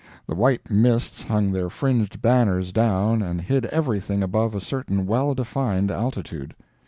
The 0.25 0.33
white 0.33 0.71
mists 0.71 1.21
hung 1.25 1.51
their 1.51 1.69
fringed 1.69 2.23
banners 2.23 2.71
down 2.71 3.21
and 3.21 3.39
hid 3.39 3.67
everything 3.67 4.23
above 4.23 4.55
a 4.55 4.59
certain 4.59 5.05
well 5.05 5.35
defined 5.35 5.91
altitude. 5.91 6.55